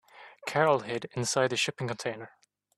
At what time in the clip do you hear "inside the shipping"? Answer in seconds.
1.15-1.87